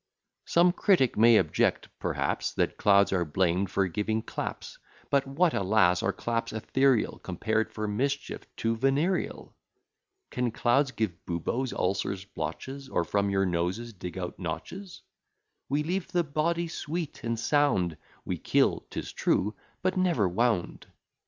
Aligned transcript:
]Some 0.45 0.71
critic 0.71 1.15
may 1.15 1.37
object, 1.37 1.87
perhaps, 1.99 2.51
That 2.53 2.75
clouds 2.75 3.13
are 3.13 3.23
blamed 3.23 3.69
for 3.69 3.87
giving 3.87 4.23
claps; 4.23 4.79
But 5.11 5.27
what, 5.27 5.53
alas! 5.53 6.01
are 6.01 6.11
claps 6.11 6.51
ethereal, 6.51 7.19
Compared 7.19 7.71
for 7.71 7.87
mischief 7.87 8.43
to 8.55 8.75
venereal? 8.75 9.53
Can 10.31 10.49
clouds 10.49 10.89
give 10.89 11.23
buboes, 11.27 11.71
ulcers, 11.71 12.25
blotches, 12.25 12.89
Or 12.89 13.03
from 13.03 13.29
your 13.29 13.45
noses 13.45 13.93
dig 13.93 14.17
out 14.17 14.39
notches? 14.39 15.03
We 15.69 15.83
leave 15.83 16.07
the 16.07 16.23
body 16.23 16.67
sweet 16.67 17.23
and 17.23 17.39
sound; 17.39 17.95
We 18.25 18.39
kill, 18.39 18.87
'tis 18.89 19.11
true, 19.13 19.55
but 19.83 19.97
never 19.97 20.27
wound. 20.27 20.87